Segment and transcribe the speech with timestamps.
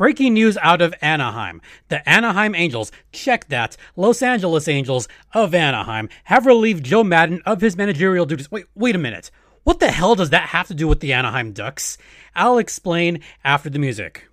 [0.00, 1.60] Breaking news out of Anaheim.
[1.88, 7.60] The Anaheim Angels, check that, Los Angeles Angels of Anaheim have relieved Joe Maddon of
[7.60, 8.50] his managerial duties.
[8.50, 9.30] Wait, wait a minute.
[9.62, 11.98] What the hell does that have to do with the Anaheim Ducks?
[12.34, 14.26] I'll explain after the music.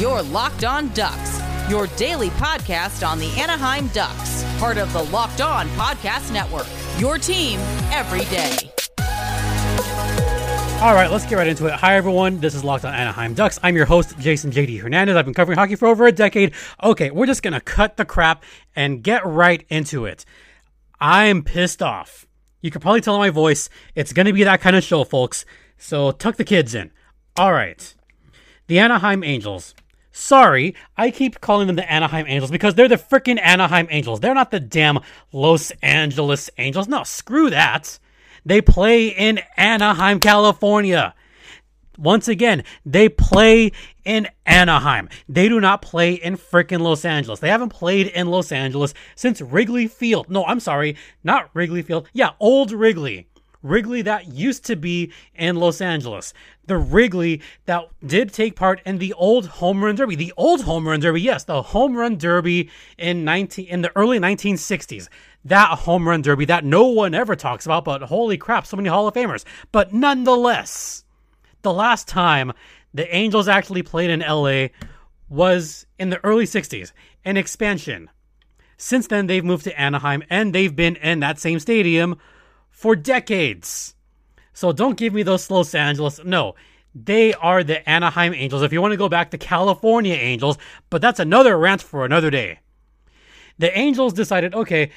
[0.00, 5.42] Your Locked On Ducks, your daily podcast on the Anaheim Ducks, part of the Locked
[5.42, 6.66] On Podcast Network.
[6.98, 7.60] Your team
[7.92, 8.72] every day.
[10.80, 11.72] All right, let's get right into it.
[11.72, 12.38] Hi, everyone.
[12.38, 13.58] This is Locked on Anaheim Ducks.
[13.64, 15.16] I'm your host, Jason JD Hernandez.
[15.16, 16.52] I've been covering hockey for over a decade.
[16.80, 18.44] Okay, we're just going to cut the crap
[18.76, 20.24] and get right into it.
[21.00, 22.28] I'm pissed off.
[22.62, 23.68] You can probably tell in my voice.
[23.96, 25.44] It's going to be that kind of show, folks.
[25.78, 26.92] So tuck the kids in.
[27.36, 27.92] All right.
[28.68, 29.74] The Anaheim Angels.
[30.12, 34.20] Sorry, I keep calling them the Anaheim Angels because they're the freaking Anaheim Angels.
[34.20, 35.00] They're not the damn
[35.32, 36.86] Los Angeles Angels.
[36.86, 37.98] No, screw that.
[38.48, 41.14] They play in Anaheim, California.
[41.98, 43.72] Once again, they play
[44.06, 45.10] in Anaheim.
[45.28, 47.40] They do not play in freaking Los Angeles.
[47.40, 50.30] They haven't played in Los Angeles since Wrigley Field.
[50.30, 52.08] No, I'm sorry, not Wrigley Field.
[52.14, 53.27] Yeah, old Wrigley.
[53.62, 56.32] Wrigley that used to be in Los Angeles.
[56.66, 60.14] The Wrigley that did take part in the old home run derby.
[60.14, 64.18] The old home run derby, yes, the home run derby in 19 in the early
[64.18, 65.08] 1960s
[65.44, 68.88] that home run derby that no one ever talks about, but holy crap, so many
[68.88, 69.44] Hall of Famers.
[69.72, 71.04] But nonetheless,
[71.62, 72.52] the last time
[72.92, 74.68] the Angels actually played in LA
[75.28, 76.92] was in the early 60s,
[77.24, 78.10] an expansion.
[78.76, 82.18] Since then, they've moved to Anaheim and they've been in that same stadium
[82.78, 83.96] for decades.
[84.52, 86.20] So don't give me those Los Angeles.
[86.24, 86.54] No,
[86.94, 88.62] they are the Anaheim Angels.
[88.62, 92.30] If you want to go back to California Angels, but that's another rant for another
[92.30, 92.60] day.
[93.58, 94.92] The Angels decided, okay,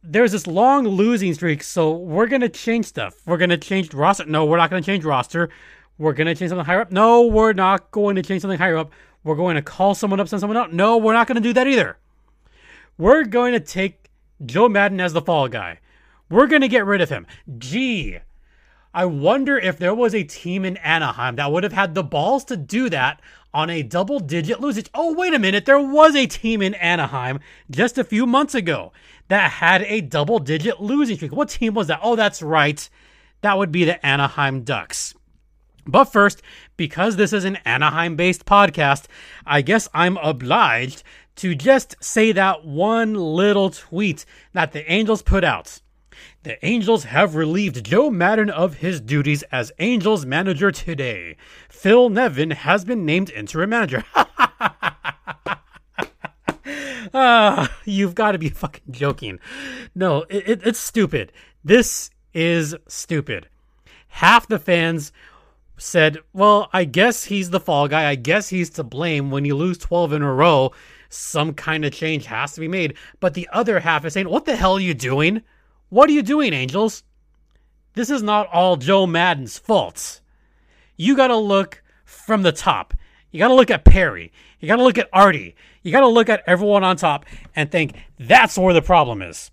[0.00, 3.16] there's this long losing streak, so we're gonna change stuff.
[3.26, 4.24] We're gonna change roster.
[4.24, 5.50] No, we're not gonna change roster.
[5.98, 6.92] We're gonna change something higher up.
[6.92, 8.92] No, we're not going to change something higher up.
[9.24, 10.72] We're going to call someone up, send someone out.
[10.72, 11.98] No, we're not gonna do that either.
[12.96, 14.08] We're going to take
[14.46, 15.80] Joe Maddon as the fall guy.
[16.30, 17.26] We're gonna get rid of him.
[17.58, 18.18] Gee,
[18.94, 22.44] I wonder if there was a team in Anaheim that would have had the balls
[22.46, 23.20] to do that
[23.52, 24.84] on a double digit losing.
[24.94, 25.66] Oh, wait a minute.
[25.66, 27.40] There was a team in Anaheim
[27.70, 28.92] just a few months ago
[29.28, 31.32] that had a double digit losing streak.
[31.32, 32.00] What team was that?
[32.02, 32.88] Oh, that's right.
[33.42, 35.14] That would be the Anaheim Ducks.
[35.86, 36.42] But first,
[36.76, 39.06] because this is an Anaheim based podcast,
[39.46, 41.02] I guess I'm obliged
[41.36, 45.80] to just say that one little tweet that the Angels put out.
[46.48, 51.36] The Angels have relieved Joe Maddon of his duties as Angels manager today.
[51.68, 54.02] Phil Nevin has been named interim manager.
[57.14, 59.38] Ah, you've got to be fucking joking.
[59.94, 61.32] No, it, it, it's stupid.
[61.64, 63.48] This is stupid.
[64.08, 65.10] Half the fans
[65.78, 68.08] said, well, I guess he's the fall guy.
[68.08, 70.72] I guess he's to blame when you lose 12 in a row.
[71.08, 72.94] Some kind of change has to be made.
[73.20, 75.42] But the other half is saying, what the hell are you doing?
[75.90, 77.02] What are you doing, Angels?
[77.94, 80.20] This is not all Joe Maddon's fault.
[80.96, 82.92] You got to look from the top.
[83.30, 84.32] You got to look at Perry.
[84.60, 85.54] You got to look at Artie.
[85.82, 87.24] You got to look at everyone on top
[87.56, 89.50] and think that's where the problem is.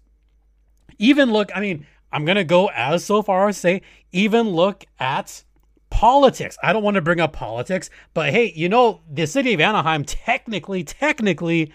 [0.99, 3.81] Even look, I mean, I'm going to go as so far as say,
[4.11, 5.43] even look at
[5.89, 6.57] politics.
[6.61, 10.03] I don't want to bring up politics, but hey, you know, the city of Anaheim
[10.03, 11.71] technically, technically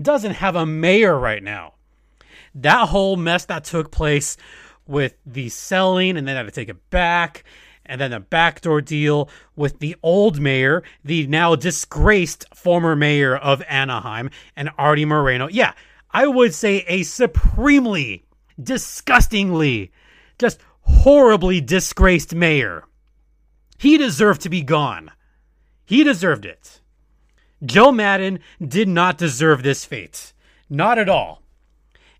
[0.00, 1.74] doesn't have a mayor right now.
[2.54, 4.36] That whole mess that took place
[4.86, 7.44] with the selling and then had to take it back
[7.86, 13.62] and then a backdoor deal with the old mayor, the now disgraced former mayor of
[13.68, 15.48] Anaheim, and Artie Moreno.
[15.48, 15.72] Yeah,
[16.10, 18.24] I would say a supremely,
[18.62, 19.90] disgustingly,
[20.38, 22.84] just horribly disgraced mayor.
[23.78, 25.10] He deserved to be gone.
[25.84, 26.80] He deserved it.
[27.64, 30.32] Joe Maddon did not deserve this fate.
[30.68, 31.41] Not at all.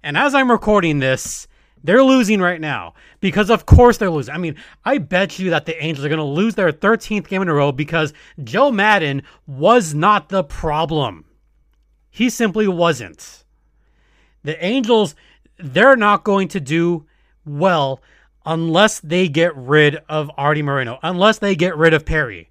[0.02, 1.46] And as I'm recording this,
[1.84, 4.34] they're losing right now because, of course, they're losing.
[4.34, 7.42] I mean, I bet you that the Angels are going to lose their 13th game
[7.42, 11.24] in a row because Joe Maddon was not the problem.
[12.10, 13.44] He simply wasn't.
[14.44, 15.14] The Angels,
[15.58, 17.06] they're not going to do
[17.44, 18.00] well
[18.44, 22.50] unless they get rid of Artie Moreno, unless they get rid of Perry.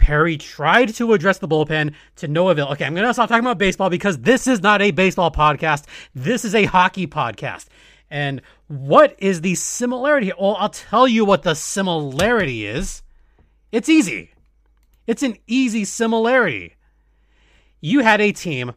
[0.00, 2.68] Perry tried to address the bullpen to no avail.
[2.68, 5.84] Okay, I'm going to stop talking about baseball because this is not a baseball podcast.
[6.14, 7.66] This is a hockey podcast.
[8.10, 10.32] And what is the similarity?
[10.40, 13.02] Well, I'll tell you what the similarity is.
[13.70, 14.32] It's easy.
[15.06, 16.76] It's an easy similarity.
[17.82, 18.72] You had a team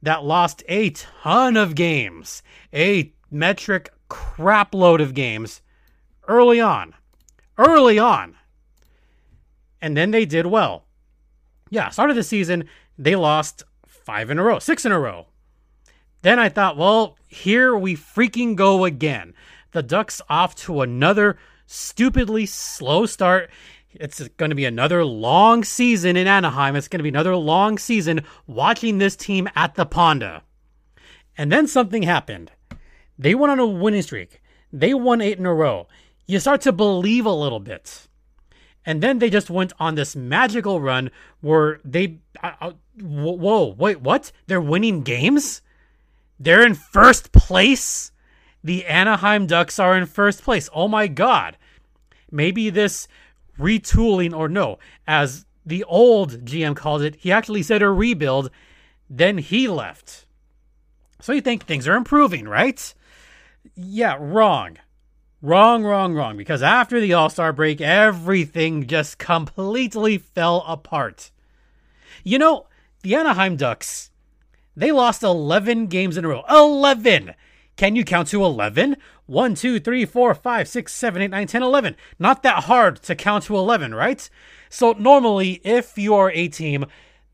[0.00, 2.42] that lost a ton of games,
[2.72, 5.60] a metric crapload of games
[6.28, 6.94] early on.
[7.58, 8.37] Early on.
[9.80, 10.84] And then they did well.
[11.70, 15.26] Yeah, start of the season, they lost five in a row, six in a row.
[16.22, 19.34] Then I thought, well, here we freaking go again.
[19.72, 23.50] The Ducks off to another stupidly slow start.
[23.92, 26.74] It's going to be another long season in Anaheim.
[26.74, 30.42] It's going to be another long season watching this team at the Ponda.
[31.36, 32.50] And then something happened.
[33.18, 34.42] They went on a winning streak.
[34.72, 35.86] They won eight in a row.
[36.26, 38.07] You start to believe a little bit.
[38.86, 41.10] And then they just went on this magical run
[41.40, 42.18] where they.
[42.42, 44.32] Uh, uh, whoa, wait, what?
[44.46, 45.62] They're winning games?
[46.40, 48.12] They're in first place?
[48.62, 50.68] The Anaheim Ducks are in first place.
[50.74, 51.56] Oh my God.
[52.30, 53.08] Maybe this
[53.58, 58.50] retooling, or no, as the old GM called it, he actually said a rebuild.
[59.10, 60.26] Then he left.
[61.20, 62.94] So you think things are improving, right?
[63.74, 64.78] Yeah, wrong.
[65.40, 66.36] Wrong, wrong, wrong.
[66.36, 71.30] Because after the All Star break, everything just completely fell apart.
[72.24, 72.66] You know,
[73.02, 74.10] the Anaheim Ducks,
[74.76, 76.44] they lost 11 games in a row.
[76.50, 77.34] 11!
[77.76, 78.96] Can you count to 11?
[79.26, 81.96] 1, 2, 3, 4, 5, 6, 7, 8, 9, 10, 11.
[82.18, 84.28] Not that hard to count to 11, right?
[84.68, 86.86] So, normally, if you're a team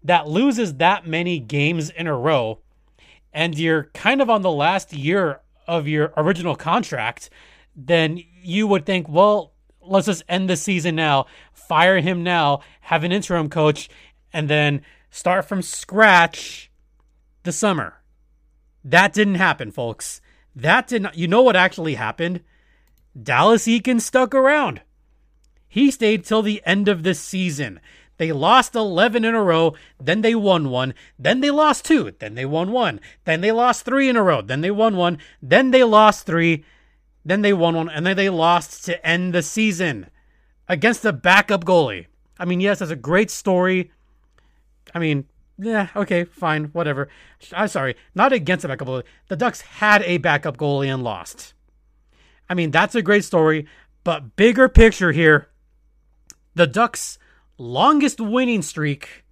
[0.03, 2.59] that loses that many games in a row
[3.33, 7.31] and you're kind of on the last year of your original contract,
[7.75, 13.05] then you would think, well, let's just end the season now, fire him now, have
[13.05, 13.89] an interim coach,
[14.33, 16.71] and then start from scratch
[17.43, 18.03] the summer.
[18.85, 20.21] That didn't happen, folks.
[20.55, 21.17] That did not.
[21.17, 22.41] You know what actually happened?
[23.21, 24.83] Dallas Eakins stuck around.
[25.69, 27.81] He stayed till the end of the season.
[28.17, 32.37] They lost 11 in a row, then they won one, then they lost two, then
[32.37, 35.73] they won one, then they lost three in a row, then they won one, then
[35.73, 36.65] they lost three,
[37.25, 40.09] then they won one, and then they lost to end the season
[40.69, 42.07] against the backup goalie.
[42.39, 43.91] I mean, yes, that's a great story.
[44.95, 45.27] I mean,
[45.59, 47.09] yeah, okay, fine, whatever.
[47.53, 49.05] I'm sorry, not against a backup goalie.
[49.29, 51.55] The Ducks had a backup goalie and lost.
[52.49, 53.67] I mean, that's a great story,
[54.03, 55.49] but bigger picture here,
[56.55, 57.19] the Ducks'
[57.57, 59.25] longest winning streak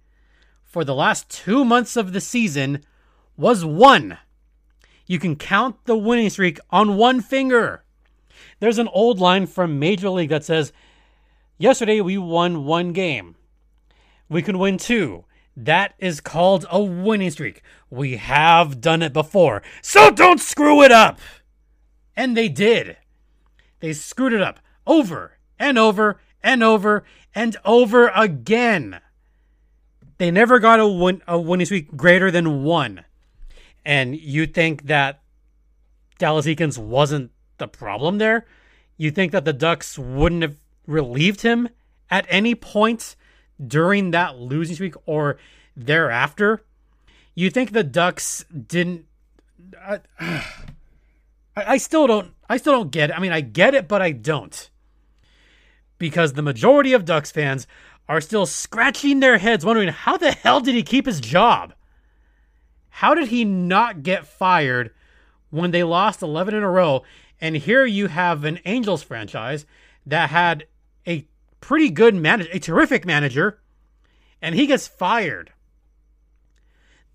[0.63, 2.83] for the last two months of the season
[3.37, 4.17] was one.
[5.05, 7.83] You can count the winning streak on one finger.
[8.59, 10.71] There's an old line from Major League that says,
[11.57, 13.35] Yesterday we won one game.
[14.29, 15.25] We can win two.
[15.55, 17.61] That is called a winning streak.
[17.89, 21.19] We have done it before, so don't screw it up.
[22.15, 22.97] And they did.
[23.79, 27.03] They screwed it up over and over and over
[27.35, 28.99] and over again.
[30.17, 33.05] They never got a, win- a winning streak greater than one.
[33.85, 35.21] And you think that
[36.17, 38.45] Dallas Eakins wasn't the problem there?
[38.97, 40.55] You think that the Ducks wouldn't have
[40.87, 41.69] relieved him
[42.09, 43.15] at any point
[43.65, 45.37] during that losing streak or
[45.75, 46.63] thereafter,
[47.35, 49.05] you think the Ducks didn't.
[50.19, 50.39] I,
[51.55, 52.33] I still don't.
[52.49, 53.15] I still don't get it.
[53.15, 54.69] I mean, I get it, but I don't.
[55.97, 57.67] Because the majority of Ducks fans
[58.09, 61.73] are still scratching their heads, wondering how the hell did he keep his job?
[62.97, 64.91] How did he not get fired
[65.49, 67.01] when they lost 11 in a row?
[67.41, 69.65] And here you have an Angels franchise
[70.05, 70.67] that had
[71.07, 71.27] a
[71.59, 73.59] pretty good manager, a terrific manager,
[74.43, 75.51] and he gets fired.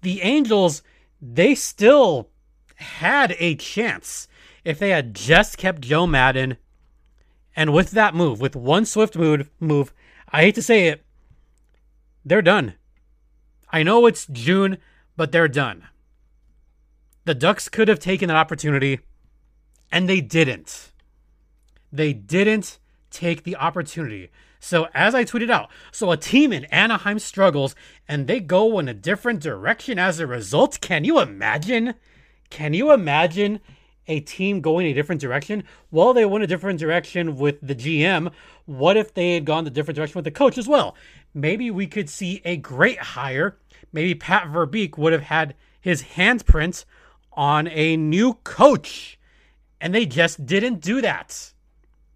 [0.03, 0.83] The Angels,
[1.23, 2.31] they still
[2.75, 4.27] had a chance
[4.65, 6.57] if they had just kept Joe Maddon.
[7.55, 9.93] And with that move, with one swift move, move,
[10.29, 11.05] I hate to say it,
[12.25, 12.75] they're done.
[13.71, 14.79] I know it's June,
[15.19, 15.85] but they're done.
[17.25, 19.01] The Ducks could have taken that opportunity,
[19.91, 20.93] and they didn't.
[21.93, 22.79] They didn't
[23.11, 24.31] take the opportunity.
[24.61, 27.75] So, as I tweeted out, so a team in Anaheim struggles
[28.07, 30.81] and they go in a different direction as a result.
[30.81, 31.95] Can you imagine?
[32.49, 33.61] Can you imagine
[34.07, 35.65] a team going a different direction?
[35.91, 38.33] Well, they went a different direction with the GM.
[38.67, 40.97] What if they had gone the different direction with the coach as well?
[41.35, 43.59] Maybe we could see a great hire.
[43.93, 46.85] Maybe Pat Verbeek would have had his handprint
[47.33, 49.19] on a new coach.
[49.81, 51.53] And they just didn't do that.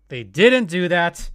[0.08, 1.30] They didn't do that.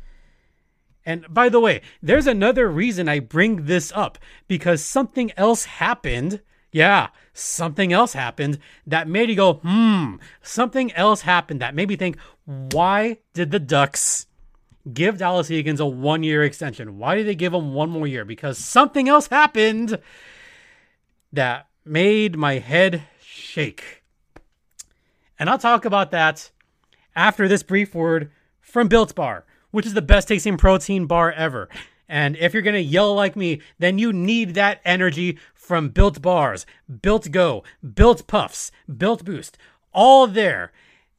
[1.06, 4.18] And by the way, there's another reason I bring this up
[4.48, 6.42] because something else happened.
[6.72, 11.96] Yeah, something else happened that made you go, hmm, something else happened that made me
[11.96, 14.27] think, why did the Ducks
[14.94, 16.98] give Dallas Eakins a one year extension?
[16.98, 18.26] Why did they give him one more year?
[18.26, 20.00] Because something else happened
[21.32, 24.04] that made my head shake.
[25.40, 26.52] And I'll talk about that
[27.16, 31.70] after this brief word from Built Bar which is the best tasting protein bar ever.
[32.10, 36.22] And if you're going to yell like me, then you need that energy from Built
[36.22, 36.66] Bars,
[37.02, 37.64] Built Go,
[37.94, 39.58] Built Puffs, Built Boost,
[39.94, 40.72] all there.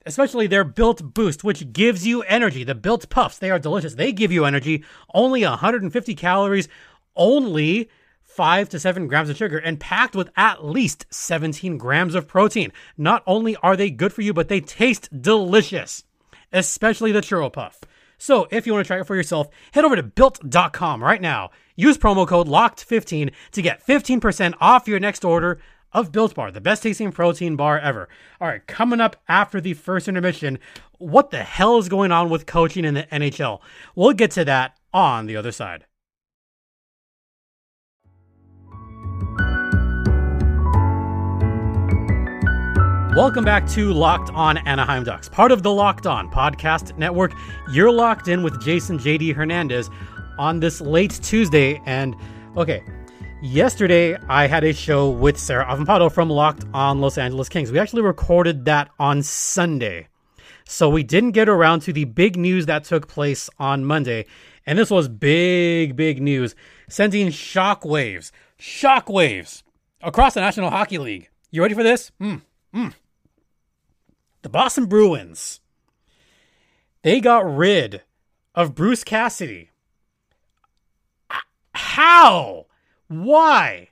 [0.08, 2.64] Especially their Built Boost, which gives you energy.
[2.64, 3.92] The Built Puffs, they are delicious.
[3.92, 6.66] They give you energy, only 150 calories,
[7.14, 7.90] only
[8.22, 12.72] 5 to 7 grams of sugar, and packed with at least 17 grams of protein.
[12.96, 16.04] Not only are they good for you, but they taste delicious,
[16.54, 17.78] especially the Churro Puff.
[18.16, 21.50] So if you want to try it for yourself, head over to built.com right now.
[21.76, 25.60] Use promo code LOCKED15 to get 15% off your next order
[25.92, 28.08] of Built Bar, the best tasting protein bar ever.
[28.40, 30.58] All right, coming up after the first intermission,
[30.98, 33.60] what the hell is going on with coaching in the NHL?
[33.94, 35.86] We'll get to that on the other side.
[43.16, 47.32] Welcome back to Locked On Anaheim Ducks, part of the Locked On Podcast Network.
[47.72, 49.90] You're locked in with Jason JD Hernandez
[50.38, 51.82] on this late Tuesday.
[51.84, 52.14] And
[52.56, 52.84] okay,
[53.42, 57.72] yesterday I had a show with Sarah Avampado from Locked On Los Angeles Kings.
[57.72, 60.08] We actually recorded that on Sunday.
[60.66, 64.26] So we didn't get around to the big news that took place on Monday.
[64.66, 66.54] And this was big, big news,
[66.88, 69.62] sending shockwaves, shockwaves
[70.02, 71.30] across the National Hockey League.
[71.50, 72.12] You ready for this?
[72.20, 72.42] Mm,
[72.74, 72.94] mm
[74.42, 75.60] the Boston Bruins,
[77.02, 78.02] they got rid
[78.54, 79.70] of Bruce Cassidy.
[81.72, 82.66] How?
[83.08, 83.88] Why?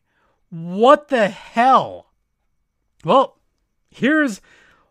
[0.50, 2.12] What the hell?
[3.04, 3.38] Well,
[3.90, 4.40] here's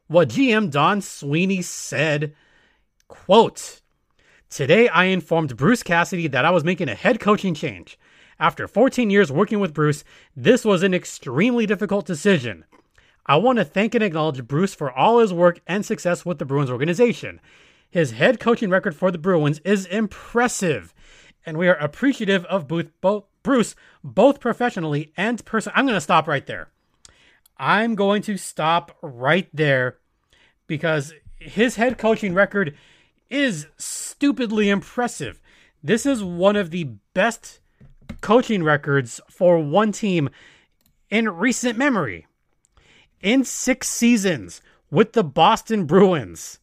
[0.08, 2.36] what GM Don Sweeney said.
[3.08, 3.82] Quote,
[4.50, 8.00] Today I informed Bruce Cassidy that I was making a head coaching change.
[8.40, 10.04] After 14 years working with Bruce,
[10.36, 12.66] this was an extremely difficult decision.
[13.26, 16.46] I want to thank and acknowledge Bruce for all his work and success with the
[16.46, 17.40] Bruins organization.
[17.90, 20.94] His head coaching record for the Bruins is impressive,
[21.46, 25.78] and we are appreciative of both, Bruce both professionally and personally.
[25.78, 26.70] I'm going to stop right there.
[27.58, 30.00] I'm going to stop right there
[30.68, 32.76] because his head coaching record
[33.30, 35.40] is stupidly impressive.
[35.82, 37.60] This is one of the best
[38.20, 40.30] coaching records for one team
[41.10, 42.28] in recent memory
[43.22, 44.62] in six seasons
[44.92, 46.60] with the Boston Bruins,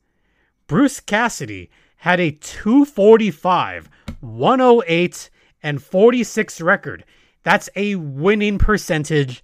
[0.66, 5.30] Bruce Cassidy had a 245, 108,
[5.62, 7.04] and 46 record.
[7.42, 9.42] That's a winning percentage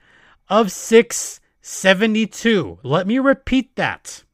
[0.49, 2.79] of 672.
[2.83, 4.25] Let me repeat that.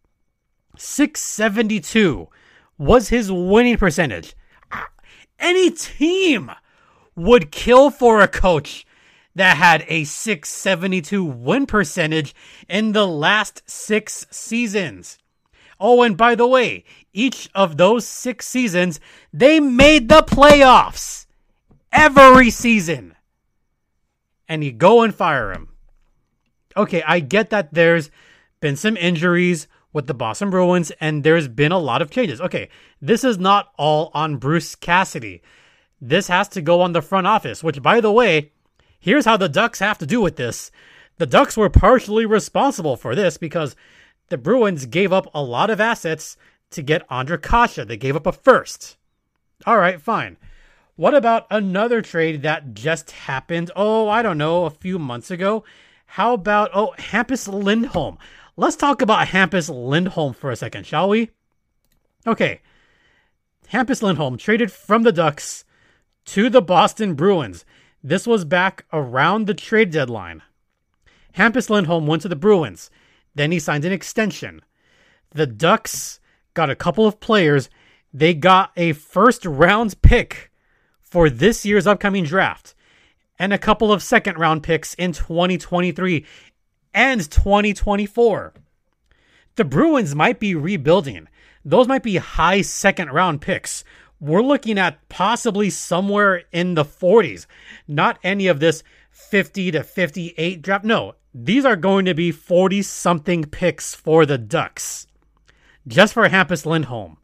[0.76, 2.28] 672
[2.78, 4.34] was his winning percentage.
[4.72, 4.88] Ah,
[5.38, 6.50] any team
[7.14, 8.86] would kill for a coach
[9.34, 12.34] that had a 672 win percentage
[12.68, 15.18] in the last six seasons.
[15.80, 19.00] Oh, and by the way, each of those six seasons,
[19.32, 21.23] they made the playoffs
[21.94, 23.14] every season.
[24.48, 25.68] And you go and fire him.
[26.76, 28.10] Okay, I get that there's
[28.60, 32.40] been some injuries with the Boston Bruins and there's been a lot of changes.
[32.40, 32.68] Okay,
[33.00, 35.40] this is not all on Bruce Cassidy.
[36.00, 38.50] This has to go on the front office, which, by the way,
[39.04, 40.70] Here's how the Ducks have to do with this.
[41.18, 43.76] The Ducks were partially responsible for this because
[44.30, 46.38] the Bruins gave up a lot of assets
[46.70, 47.86] to get Ondrej Kase.
[47.86, 48.96] They gave up a first.
[49.66, 50.38] All right, fine.
[50.96, 53.70] What about another trade that just happened?
[53.74, 55.64] Oh, I don't know, a few months ago.
[56.06, 58.16] How about, oh, Hampus Lindholm?
[58.56, 61.30] Let's talk about Hampus Lindholm for a second, shall we?
[62.24, 62.60] Okay.
[63.72, 65.64] Hampus Lindholm traded from the Ducks
[66.26, 67.64] to the Boston Bruins.
[68.02, 70.42] This was back around the trade deadline.
[71.36, 72.90] Hampus Lindholm went to the Bruins.
[73.34, 74.62] Then he signed an extension.
[75.30, 76.20] The Ducks
[76.54, 77.68] got a couple of players.
[78.12, 80.52] They got a first round pick
[81.14, 82.74] for this year's upcoming draft
[83.38, 86.26] and a couple of second round picks in 2023
[86.92, 88.52] and 2024.
[89.54, 91.28] The Bruins might be rebuilding.
[91.64, 93.84] Those might be high second round picks
[94.18, 97.46] we're looking at possibly somewhere in the 40s.
[97.86, 100.84] Not any of this 50 to 58 draft.
[100.84, 105.06] No, these are going to be 40 something picks for the Ducks.
[105.86, 107.18] Just for Hampus Lindholm.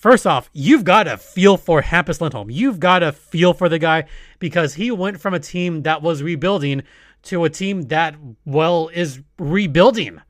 [0.00, 2.50] First off, you've got to feel for Hampus Lindholm.
[2.50, 4.04] You've got to feel for the guy
[4.38, 6.84] because he went from a team that was rebuilding
[7.24, 8.16] to a team that,
[8.46, 10.22] well, is rebuilding.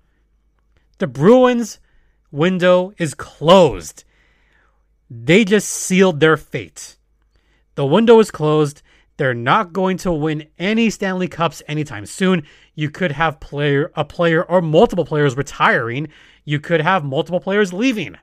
[0.99, 1.79] The Bruins
[2.33, 4.03] window is closed.
[5.09, 6.97] They just sealed their fate.
[7.77, 8.83] The window is closed.
[9.19, 12.43] They're not going to win any Stanley Cups anytime soon.
[12.75, 16.09] You could have player a player or multiple players retiring.
[16.45, 18.17] You could have multiple players leaving.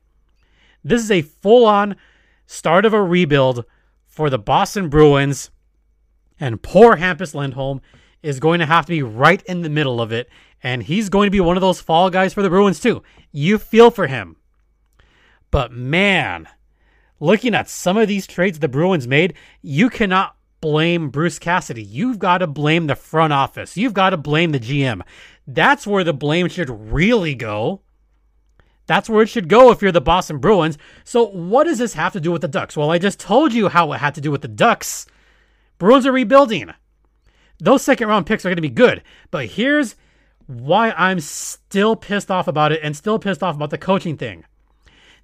[0.84, 1.96] This is a full-on
[2.46, 3.66] start of a rebuild
[4.06, 5.52] for the Boston Bruins,
[6.40, 7.82] and poor Hampus Lindholm
[8.24, 10.30] is going to have to be right in the middle of it,
[10.64, 13.04] and he's going to be one of those fall guys for the Bruins too.
[13.32, 14.38] You feel for him.
[15.52, 16.48] But man,
[17.20, 21.84] looking at some of these trades the Bruins made, you cannot blame Bruce Cassidy.
[21.84, 23.78] You've got to blame the front office.
[23.78, 25.02] You've got to blame the GM.
[25.46, 27.82] That's where the blame should really go.
[28.88, 30.78] That's where it should go if you're the Boston Bruins.
[31.04, 32.76] So, what does this have to do with the Ducks?
[32.76, 35.06] Well, I just told you how it had to do with the Ducks.
[35.78, 36.72] Bruins are rebuilding.
[37.60, 39.04] Those second round picks are going to be good.
[39.30, 39.96] But here's
[40.48, 44.46] why I'm still pissed off about it and still pissed off about the coaching thing.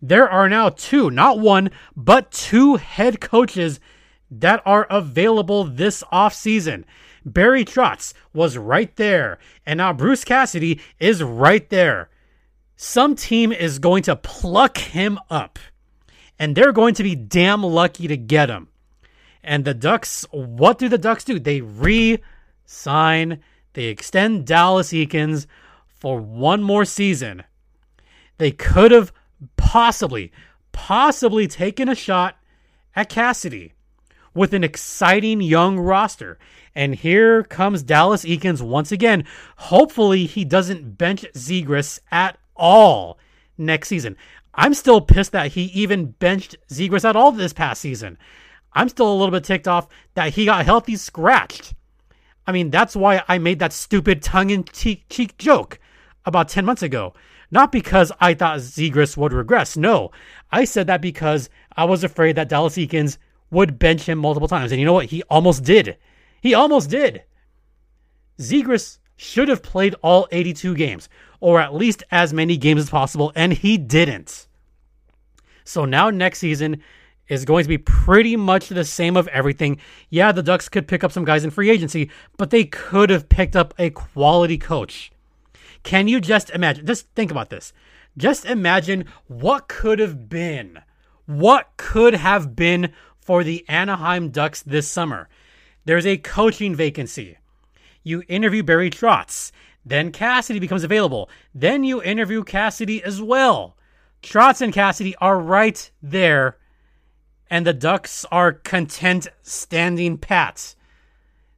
[0.02, 3.80] There are now two, not one, but two head coaches
[4.30, 6.84] that are available this offseason.
[7.26, 12.10] Barry Trotz was right there, and now Bruce Cassidy is right there.
[12.86, 15.58] Some team is going to pluck him up,
[16.38, 18.68] and they're going to be damn lucky to get him.
[19.42, 21.40] And the Ducks, what do the Ducks do?
[21.40, 22.22] They re
[22.66, 23.40] sign,
[23.72, 25.48] they extend Dallas Eakins
[25.88, 27.46] for one more season.
[28.38, 29.14] They could have
[29.56, 30.34] possibly,
[30.74, 32.36] possibly taken a shot
[32.98, 33.72] at Cassidy
[34.34, 36.38] with an exciting young roster.
[36.76, 39.24] And here comes Dallas Eakins once again.
[39.56, 43.18] Hopefully, he doesn't bench Zegras at all
[43.58, 44.18] next season.
[44.56, 48.18] I'm still pissed that he even benched Zegras at all this past season.
[48.74, 51.74] I'm still a little bit ticked off that he got healthy scratched.
[52.46, 55.80] I mean, that's why I made that stupid tongue in cheek joke
[56.26, 57.14] about 10 months ago.
[57.52, 59.78] Not because I thought Zegras would regress.
[59.78, 60.12] No,
[60.52, 63.18] I said that because I was afraid that Dallas Eakins
[63.52, 64.72] would bench him multiple times.
[64.72, 65.06] And you know what?
[65.06, 65.98] He almost did.
[66.42, 67.24] He almost did.
[68.40, 73.32] Zegras should have played all 82 games, or at least as many games as possible,
[73.36, 74.48] and he didn't.
[75.64, 76.82] So now next season
[77.28, 79.80] is going to be pretty much the same of everything.
[80.10, 83.30] Yeah, the Ducks could pick up some guys in free agency, but they could have
[83.30, 85.12] picked up a quality coach.
[85.84, 86.86] Can you just imagine?
[86.86, 87.74] Just think about this.
[88.18, 90.80] Just imagine what could have been.
[91.26, 95.30] What could have been for the Anaheim Ducks this summer.
[95.86, 97.38] There's a coaching vacancy.
[98.04, 99.52] You interview Barry Trotz.
[99.86, 101.30] Then Cassidy becomes available.
[101.54, 103.78] Then you interview Cassidy as well.
[104.22, 106.58] Trotz and Cassidy are right there,
[107.50, 110.76] and the Ducks are content standing pat.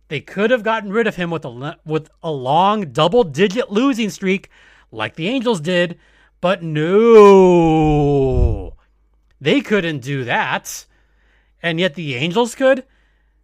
[0.08, 4.50] They could have gotten rid of him with a with a long double-digit losing streak,
[4.92, 6.00] like the Angels did,
[6.42, 7.56] but no,
[9.40, 10.86] they couldn't do that
[11.66, 12.86] and yet the Angels could.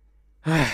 [0.46, 0.70] it,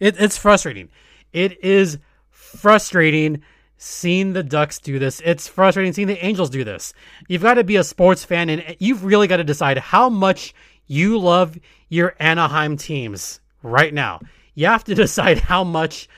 [0.00, 0.88] it's frustrating.
[1.32, 1.98] It is
[2.30, 3.42] frustrating
[3.76, 5.20] seeing the Ducks do this.
[5.24, 6.94] It's frustrating seeing the Angels do this.
[7.28, 10.54] You've got to be a sports fan and you've really got to decide how much
[10.86, 14.20] you love your Anaheim teams right now.
[14.54, 16.08] You have to decide how much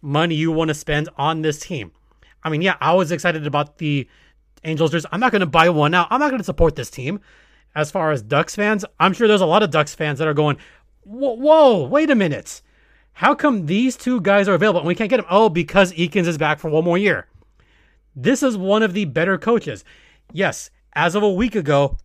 [0.00, 1.92] money you want to spend on this team.
[2.42, 4.08] I mean, yeah, I was excited about the
[4.64, 5.06] Angels.
[5.10, 6.06] I'm not going to buy one now.
[6.10, 7.20] I'm not going to support this team
[7.74, 10.34] as far as Ducks fans, I'm sure there's a lot of Ducks fans that are
[10.34, 10.56] going,
[11.04, 12.60] whoa, whoa wait a minute.
[13.18, 15.26] How come these two guys are available and we can't get them?
[15.28, 17.26] Oh, because Eakins is back for one more year.
[18.14, 19.84] This is one of the better coaches.
[20.32, 21.98] Yes, as of a week ago,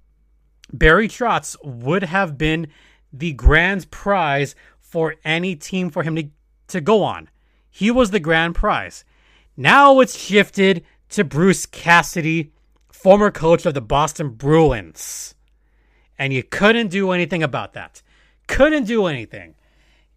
[0.72, 2.68] Barry Trotz would have been
[3.12, 6.30] the grand prize for any team for him to,
[6.70, 7.30] to go on.
[7.70, 9.06] He was the grand prize.
[9.56, 12.52] Now it's shifted to Bruce Cassidy,
[12.92, 15.36] former coach of the Boston Bruins
[16.18, 18.02] and you couldn't do anything about that.
[18.48, 19.56] Couldn't do anything.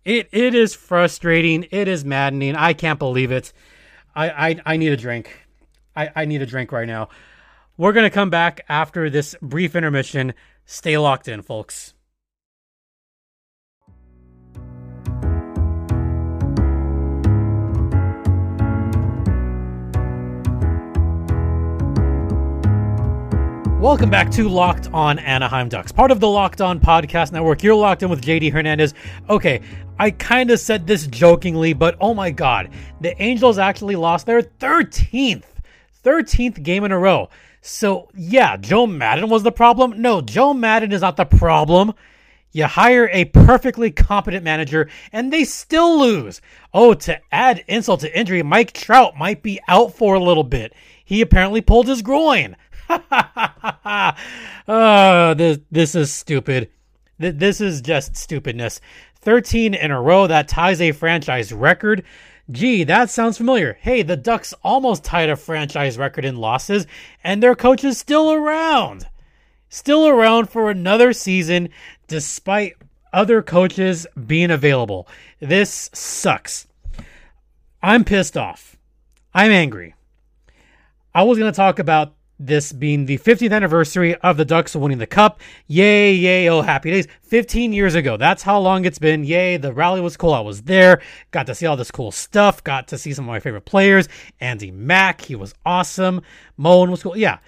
[0.06, 1.66] It it is frustrating.
[1.72, 2.54] It is maddening.
[2.54, 3.52] I can't believe it.
[4.14, 5.48] I I, I need a drink.
[5.96, 7.08] I, I need a drink right now.
[7.76, 10.32] We're gonna come back after this brief intermission.
[10.64, 11.92] Stay locked in, folks.
[23.86, 27.62] Welcome back to Locked On Anaheim Ducks, part of the Locked On Podcast Network.
[27.62, 28.94] You're locked in with JD Hernandez.
[29.30, 29.60] Okay,
[29.96, 32.70] I kind of said this jokingly, but oh my God,
[33.00, 35.44] the Angels actually lost their 13th,
[36.04, 37.30] 13th game in a row.
[37.60, 40.02] So yeah, Joe Maddon was the problem.
[40.02, 41.94] No, Joe Maddon is not the problem.
[42.50, 46.40] You hire a perfectly competent manager and they still lose.
[46.74, 50.72] Oh, to add insult to injury, Mike Trout might be out for a little bit.
[51.04, 52.56] He apparently pulled his groin.
[54.68, 56.70] oh, this this is stupid.
[57.18, 58.80] This is just stupidness.
[59.20, 62.04] 13 in a row that ties a franchise record.
[62.50, 63.76] Gee, that sounds familiar.
[63.80, 66.86] Hey, the Ducks almost tied a franchise record in losses,
[67.24, 69.08] and their coach is still around.
[69.68, 71.70] Still around for another season,
[72.06, 72.74] despite
[73.12, 75.08] other coaches being available.
[75.40, 76.68] This sucks.
[77.82, 78.76] I'm pissed off.
[79.34, 79.94] I'm angry.
[81.14, 84.98] I was going to talk about this being the 50th anniversary of the Ducks winning
[84.98, 85.40] the Cup.
[85.66, 87.06] Yay, yay, oh, happy days.
[87.22, 88.16] 15 years ago.
[88.16, 89.24] That's how long it's been.
[89.24, 90.34] Yay, the rally was cool.
[90.34, 91.00] I was there.
[91.30, 92.62] Got to see all this cool stuff.
[92.62, 94.08] Got to see some of my favorite players.
[94.40, 96.22] Andy Mack, he was awesome.
[96.56, 97.16] Moen was cool.
[97.16, 97.38] Yeah,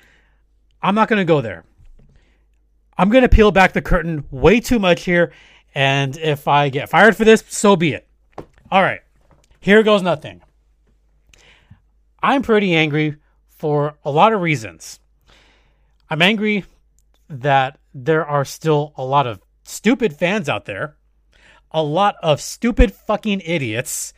[0.83, 1.65] I'm not going to go there.
[2.97, 5.33] I'm going to peel back the curtain way too much here.
[5.75, 8.09] And if I get fired for this, so be it.
[8.71, 9.01] All right,
[9.61, 10.43] here goes nothing.
[12.23, 13.17] I'm pretty angry
[13.59, 15.01] for a lot of reasons.
[16.09, 16.65] I'm angry
[17.29, 20.97] that there are still a lot of stupid fans out there,
[21.71, 24.15] a lot of stupid fucking idiots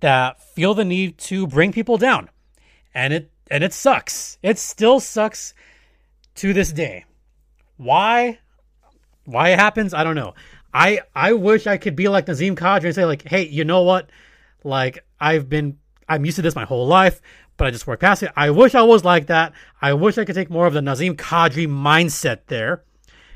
[0.00, 2.28] that feel the need to bring people down.
[2.94, 4.38] And it and it sucks.
[4.42, 5.54] It still sucks
[6.36, 7.04] to this day.
[7.76, 8.38] Why?
[9.24, 9.94] Why it happens?
[9.94, 10.34] I don't know.
[10.72, 13.82] I I wish I could be like Nazem Kadri and say like, hey, you know
[13.82, 14.10] what?
[14.62, 17.20] Like I've been I'm used to this my whole life
[17.56, 18.32] but I just work past it.
[18.36, 19.52] I wish I was like that.
[19.80, 22.82] I wish I could take more of the Nazem Kadri mindset there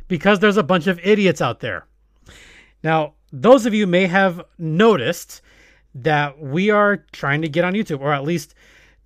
[0.09, 1.87] because there's a bunch of idiots out there.
[2.83, 5.42] Now, those of you may have noticed
[5.94, 8.54] that we are trying to get on YouTube, or at least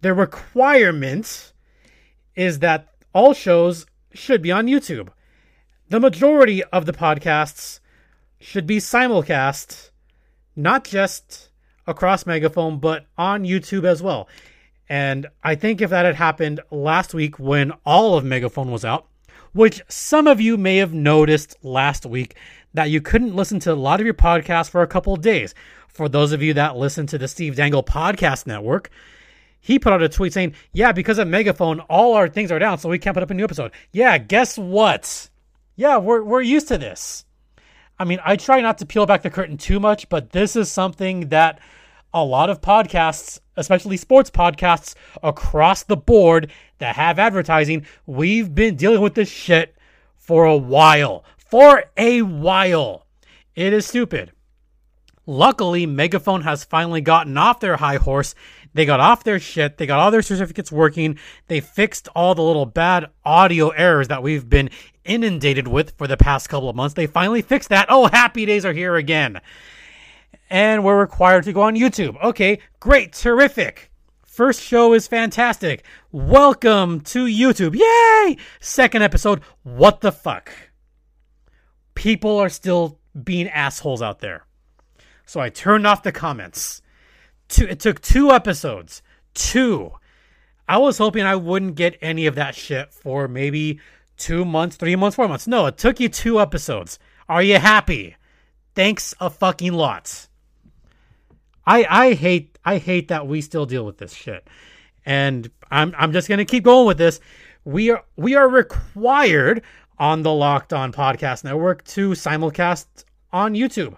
[0.00, 1.52] the requirement
[2.34, 5.08] is that all shows should be on YouTube.
[5.88, 7.80] The majority of the podcasts
[8.40, 9.90] should be simulcast,
[10.56, 11.50] not just
[11.86, 14.28] across Megaphone, but on YouTube as well.
[14.88, 19.06] And I think if that had happened last week when all of Megaphone was out,
[19.52, 22.36] which some of you may have noticed last week
[22.74, 25.54] that you couldn't listen to a lot of your podcasts for a couple of days.
[25.88, 28.90] For those of you that listen to the Steve Dangle Podcast Network,
[29.60, 32.78] he put out a tweet saying, Yeah, because of Megaphone, all our things are down,
[32.78, 33.72] so we can't put up a new episode.
[33.92, 35.28] Yeah, guess what?
[35.76, 37.24] Yeah, we're, we're used to this.
[37.98, 40.70] I mean, I try not to peel back the curtain too much, but this is
[40.70, 41.60] something that
[42.12, 48.76] a lot of podcasts, especially sports podcasts across the board that have advertising, we've been
[48.76, 49.74] dealing with this shit
[50.16, 51.24] for a while.
[51.36, 53.06] For a while.
[53.54, 54.32] It is stupid.
[55.26, 58.34] Luckily, Megaphone has finally gotten off their high horse.
[58.74, 59.78] They got off their shit.
[59.78, 61.18] They got all their certificates working.
[61.46, 64.70] They fixed all the little bad audio errors that we've been
[65.04, 66.94] inundated with for the past couple of months.
[66.94, 67.86] They finally fixed that.
[67.88, 69.40] Oh, happy days are here again
[70.50, 72.22] and we're required to go on YouTube.
[72.22, 73.90] Okay, great, terrific.
[74.26, 75.84] First show is fantastic.
[76.10, 77.74] Welcome to YouTube.
[77.74, 78.36] Yay!
[78.60, 80.50] Second episode, what the fuck?
[81.94, 84.46] People are still being assholes out there.
[85.26, 86.82] So I turned off the comments.
[87.48, 89.02] Two, it took two episodes.
[89.34, 89.92] Two.
[90.68, 93.80] I was hoping I wouldn't get any of that shit for maybe
[94.16, 95.46] two months, three months, four months.
[95.46, 96.98] No, it took you two episodes.
[97.28, 98.16] Are you happy?
[98.74, 100.28] Thanks a fucking lot.
[101.66, 104.48] I I hate I hate that we still deal with this shit.
[105.04, 107.20] And I'm I'm just gonna keep going with this.
[107.64, 109.62] We are we are required
[109.98, 112.86] on the Locked On Podcast Network to simulcast
[113.32, 113.96] on YouTube.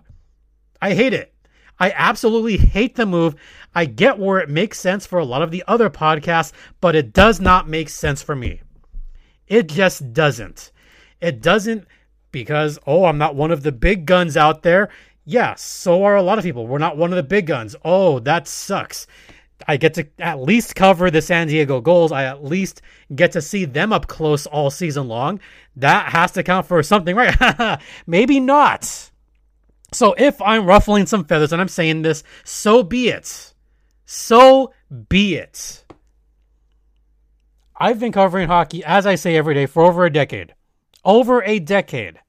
[0.83, 1.35] I hate it.
[1.79, 3.35] I absolutely hate the move.
[3.75, 7.13] I get where it makes sense for a lot of the other podcasts, but it
[7.13, 8.61] does not make sense for me.
[9.49, 10.71] It just doesn't.
[11.21, 11.87] It doesn't
[12.35, 14.91] because, oh, I'm not one of the big guns out there.
[15.25, 16.67] Yeah, so are a lot of people.
[16.67, 17.75] We're not one of the big guns.
[17.83, 19.07] Oh, that sucks.
[19.67, 22.13] I get to at least cover the San Diego Gulls.
[22.13, 22.83] I at least
[23.15, 25.41] get to see them up close all season long.
[25.77, 27.81] That has to count for something, right?
[28.07, 29.11] Maybe not.
[29.93, 33.55] So if I'm ruffling some feathers and I'm saying this, so be it.
[34.05, 34.73] So
[35.09, 35.85] be it.
[37.77, 40.55] I've been covering hockey, as I say every day, for over a decade.
[41.05, 42.21] Over a decade.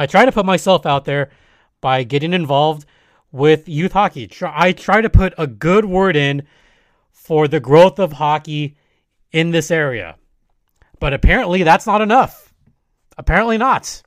[0.00, 1.28] I try to put myself out there
[1.82, 2.86] by getting involved
[3.30, 4.30] with youth hockey.
[4.42, 6.44] I try to put a good word in
[7.12, 8.78] for the growth of hockey
[9.30, 10.16] in this area.
[11.00, 12.54] But apparently that's not enough.
[13.18, 14.02] Apparently not.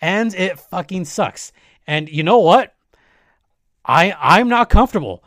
[0.00, 1.52] And it fucking sucks.
[1.86, 2.74] And you know what?
[3.84, 5.22] I I'm not comfortable.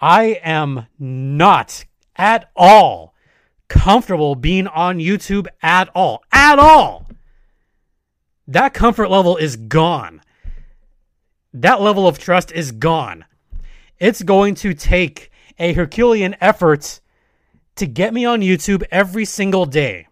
[0.00, 1.84] I am not
[2.16, 3.14] at all
[3.68, 6.22] comfortable being on YouTube at all.
[6.32, 7.01] At all.
[8.52, 10.22] That comfort level is gone
[11.54, 13.24] that level of trust is gone.
[13.98, 17.00] It's going to take a Herculean effort
[17.76, 20.08] to get me on YouTube every single day.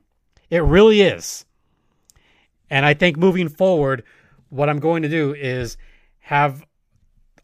[0.51, 1.45] It really is.
[2.69, 4.05] And I think moving forward,
[4.49, 5.77] what I'm going to do is
[6.21, 6.65] have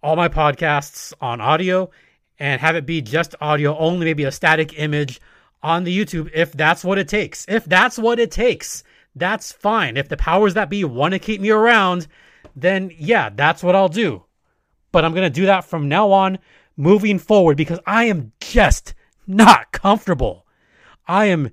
[0.02, 1.90] all my podcasts on audio
[2.38, 5.20] and have it be just audio only, maybe a static image
[5.62, 7.46] on the YouTube if that's what it takes.
[7.48, 8.84] If that's what it takes,
[9.16, 9.96] That's fine.
[9.96, 12.06] If the powers that be want to keep me around,
[12.54, 14.24] then yeah, that's what I'll do.
[14.92, 16.38] But I'm going to do that from now on,
[16.76, 18.94] moving forward, because I am just
[19.26, 20.46] not comfortable.
[21.08, 21.50] I am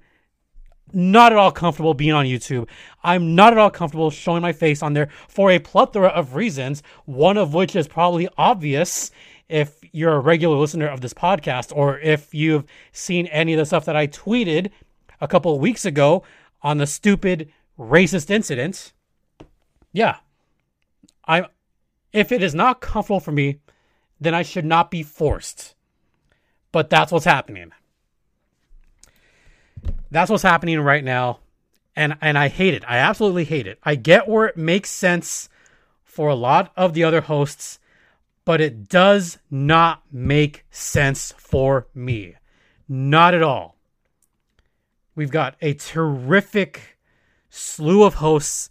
[0.91, 2.67] not at all comfortable being on YouTube.
[3.01, 6.83] I'm not at all comfortable showing my face on there for a plethora of reasons,
[7.05, 9.09] one of which is probably obvious
[9.47, 13.65] if you're a regular listener of this podcast or if you've seen any of the
[13.65, 14.69] stuff that I tweeted
[15.21, 16.23] a couple of weeks ago
[16.63, 18.93] on the stupid racist incident.
[19.91, 20.17] Yeah.
[21.27, 21.47] I
[22.11, 23.59] if it is not comfortable for me,
[24.19, 25.75] then I should not be forced.
[26.71, 27.71] But that's what's happening.
[30.09, 31.39] That's what's happening right now.
[31.95, 32.83] And and I hate it.
[32.87, 33.79] I absolutely hate it.
[33.83, 35.49] I get where it makes sense
[36.03, 37.79] for a lot of the other hosts,
[38.45, 42.35] but it does not make sense for me.
[42.87, 43.72] Not at all.
[45.15, 46.97] We've got a terrific
[47.49, 48.69] slew of hosts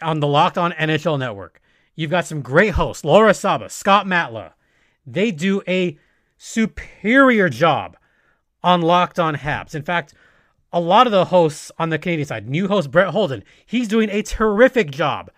[0.00, 1.60] on the Locked On NHL network.
[1.94, 4.52] You've got some great hosts, Laura Saba, Scott Matla.
[5.06, 5.98] They do a
[6.38, 7.96] superior job
[8.62, 9.74] on Locked On Habs.
[9.74, 10.14] In fact,
[10.72, 14.08] a lot of the hosts on the Canadian side, new host Brett Holden, he's doing
[14.10, 15.30] a terrific job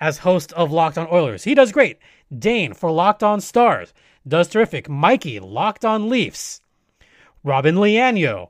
[0.00, 1.44] as host of Locked On Oilers.
[1.44, 1.98] He does great.
[2.36, 3.94] Dane for Locked On Stars
[4.26, 4.88] does terrific.
[4.88, 6.60] Mikey, Locked On Leafs.
[7.44, 8.48] Robin Leanio,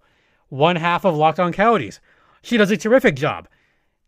[0.53, 1.99] one half of Locked On Coyotes.
[2.43, 3.49] She does a terrific job.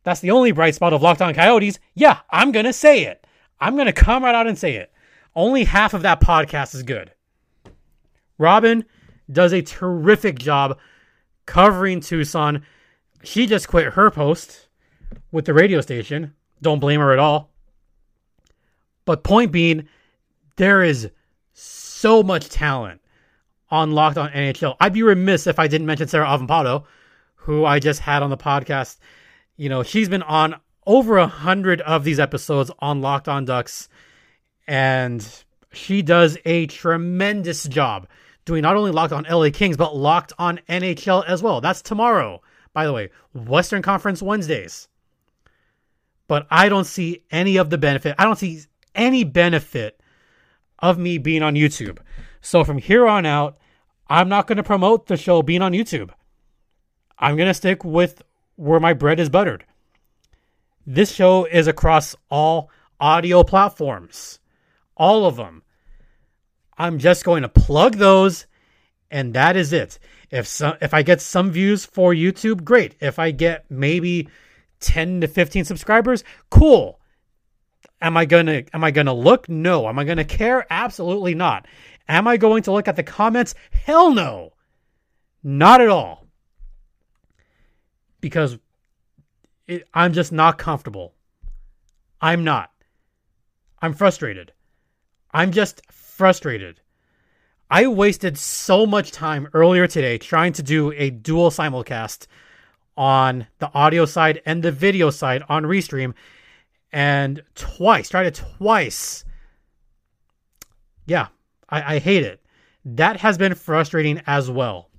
[0.02, 1.78] That's the only bright spot of Locked On Coyotes.
[1.94, 3.26] Yeah, I'm going to say it.
[3.60, 4.92] I'm going to come right out and say it.
[5.34, 7.12] Only half of that podcast is good.
[8.36, 8.84] Robin
[9.32, 10.78] does a terrific job
[11.46, 12.62] covering Tucson.
[13.22, 14.68] She just quit her post
[15.32, 16.34] with the radio station.
[16.60, 17.54] Don't blame her at all.
[19.06, 19.88] But point being,
[20.56, 21.10] there is
[21.54, 23.00] so much talent
[23.70, 24.76] on Locked On NHL.
[24.80, 26.84] I'd be remiss if I didn't mention Sarah Avampado,
[27.36, 28.98] who I just had on the podcast.
[29.56, 33.88] You know, she's been on over a hundred of these episodes on Locked On Ducks,
[34.66, 35.26] and
[35.72, 38.06] she does a tremendous job
[38.44, 41.60] doing not only Locked On LA Kings, but Locked On NHL as well.
[41.60, 44.88] That's tomorrow, by the way, Western Conference Wednesdays.
[46.26, 48.14] But I don't see any of the benefit.
[48.18, 48.62] I don't see
[48.94, 50.00] any benefit
[50.78, 51.98] of me being on YouTube.
[52.44, 53.56] So from here on out,
[54.06, 56.10] I'm not going to promote the show being on YouTube.
[57.18, 58.20] I'm going to stick with
[58.56, 59.64] where my bread is buttered.
[60.86, 64.40] This show is across all audio platforms,
[64.94, 65.62] all of them.
[66.76, 68.46] I'm just going to plug those,
[69.10, 69.98] and that is it.
[70.30, 72.94] If some, if I get some views for YouTube, great.
[73.00, 74.28] If I get maybe
[74.80, 77.00] 10 to 15 subscribers, cool.
[78.02, 79.48] Am I gonna am I gonna look?
[79.48, 79.88] No.
[79.88, 80.66] Am I gonna care?
[80.68, 81.66] Absolutely not.
[82.08, 83.54] Am I going to look at the comments?
[83.70, 84.52] Hell no.
[85.42, 86.26] Not at all.
[88.20, 88.58] Because
[89.66, 91.14] it, I'm just not comfortable.
[92.20, 92.70] I'm not.
[93.80, 94.52] I'm frustrated.
[95.32, 96.80] I'm just frustrated.
[97.70, 102.26] I wasted so much time earlier today trying to do a dual simulcast
[102.96, 106.14] on the audio side and the video side on Restream.
[106.92, 109.24] And twice, tried it twice.
[111.06, 111.28] Yeah,
[111.68, 112.40] I, I hate it.
[112.84, 114.90] That has been frustrating as well.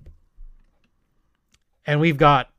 [1.86, 2.50] And we've got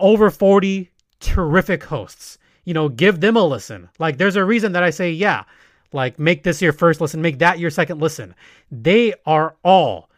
[0.00, 2.38] over 40 terrific hosts.
[2.64, 3.88] You know, give them a listen.
[3.98, 5.44] Like, there's a reason that I say, yeah,
[5.92, 8.34] like, make this your first listen, make that your second listen.
[8.70, 10.10] They are all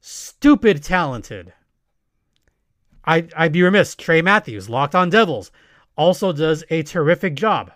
[0.00, 1.52] stupid talented.
[3.04, 3.94] I, I'd be remiss.
[3.94, 5.50] Trey Matthews, Locked on Devils,
[5.96, 7.72] also does a terrific job.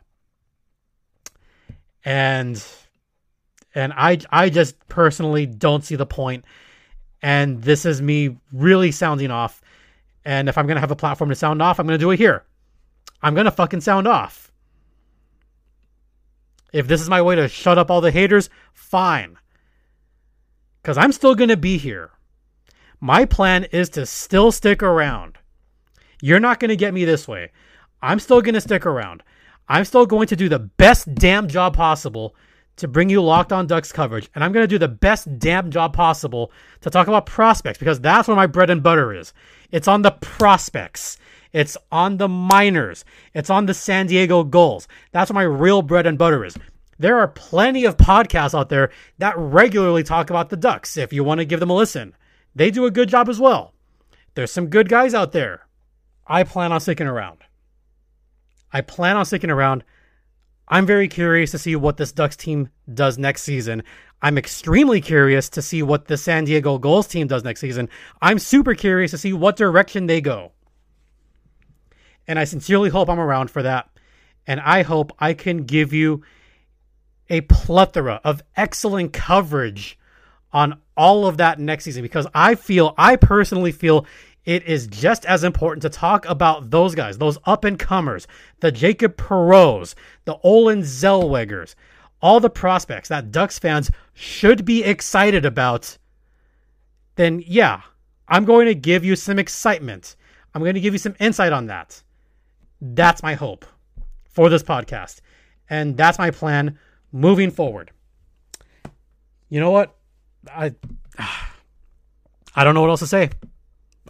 [2.04, 2.64] And
[3.74, 6.44] and I I just personally don't see the point.
[7.22, 9.62] And this is me really sounding off.
[10.24, 12.44] And if I'm gonna have a platform to sound off, I'm gonna do it here.
[13.22, 14.52] I'm gonna fucking sound off.
[16.72, 19.38] If this is my way to shut up all the haters, fine.
[20.82, 22.10] Because I'm still to be here.
[23.00, 25.38] My plan is to still stick around.
[26.20, 27.52] You're not to get me this way.
[28.02, 29.22] I'm still to stick around.
[29.68, 32.34] I'm still going to do the best damn job possible
[32.76, 34.28] to bring you locked on Ducks coverage.
[34.34, 38.00] And I'm going to do the best damn job possible to talk about prospects because
[38.00, 39.32] that's where my bread and butter is.
[39.70, 41.18] It's on the prospects.
[41.52, 43.04] It's on the minors.
[43.32, 44.88] It's on the San Diego Gulls.
[45.12, 46.56] That's where my real bread and butter is.
[46.98, 51.24] There are plenty of podcasts out there that regularly talk about the Ducks if you
[51.24, 52.14] want to give them a listen.
[52.54, 53.72] They do a good job as well.
[54.34, 55.66] There's some good guys out there.
[56.26, 57.38] I plan on sticking around.
[58.72, 59.84] I plan on sticking around.
[60.68, 63.82] I'm very curious to see what this Ducks team does next season.
[64.22, 67.90] I'm extremely curious to see what the San Diego Gulls team does next season.
[68.22, 70.52] I'm super curious to see what direction they go.
[72.26, 73.90] And I sincerely hope I'm around for that.
[74.46, 76.22] And I hope I can give you
[77.28, 79.98] a plethora of excellent coverage
[80.52, 84.06] on all of that next season because I feel, I personally feel
[84.44, 88.26] it is just as important to talk about those guys, those up and comers,
[88.60, 89.94] the Jacob Perreaults,
[90.26, 91.74] the Olen Zellwegers,
[92.20, 95.96] all the prospects that Ducks fans should be excited about.
[97.16, 97.82] Then, yeah,
[98.28, 100.16] I'm going to give you some excitement.
[100.54, 102.02] I'm going to give you some insight on that.
[102.80, 103.64] That's my hope
[104.30, 105.20] for this podcast.
[105.70, 106.78] And that's my plan
[107.12, 107.90] moving forward.
[109.48, 109.96] You know what?
[110.50, 110.74] I
[112.56, 113.30] I don't know what else to say.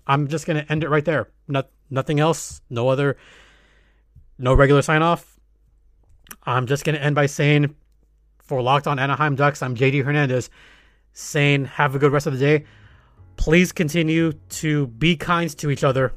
[0.06, 1.28] I'm just gonna end it right there.
[1.48, 2.60] Not nothing else.
[2.70, 3.16] No other.
[4.38, 5.38] No regular sign off.
[6.44, 7.74] I'm just gonna end by saying,
[8.38, 10.50] for Locked On Anaheim Ducks, I'm JD Hernandez,
[11.12, 12.64] saying have a good rest of the day.
[13.36, 16.12] Please continue to be kind to each other.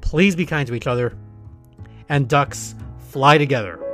[0.00, 1.16] Please be kind to each other.
[2.08, 2.74] And Ducks
[3.10, 3.85] fly together.